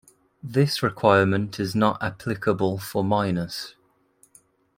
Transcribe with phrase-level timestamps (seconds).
[0.41, 3.75] This requirement is not applicable for minors.